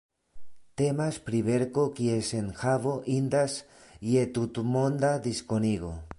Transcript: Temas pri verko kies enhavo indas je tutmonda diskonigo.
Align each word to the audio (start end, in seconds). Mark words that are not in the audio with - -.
Temas 0.81 1.19
pri 1.27 1.41
verko 1.49 1.83
kies 1.99 2.31
enhavo 2.39 2.95
indas 3.19 3.61
je 4.15 4.27
tutmonda 4.41 5.15
diskonigo. 5.29 5.97